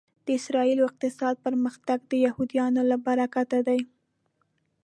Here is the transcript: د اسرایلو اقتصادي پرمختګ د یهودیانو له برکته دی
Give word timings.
د 0.25 0.27
اسرایلو 0.39 0.87
اقتصادي 0.89 1.41
پرمختګ 1.45 1.99
د 2.11 2.13
یهودیانو 2.25 2.81
له 2.91 2.97
برکته 3.05 3.59
دی 3.67 3.81